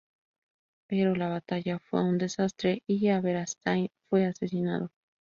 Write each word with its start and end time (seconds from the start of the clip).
Pero 0.87 1.13
la 1.13 1.27
batalla 1.29 1.77
fue 1.77 2.03
un 2.03 2.17
desastre, 2.17 2.81
y 2.87 3.09
Aberastain 3.09 3.91
fue 4.09 4.25
asesinado. 4.25 4.89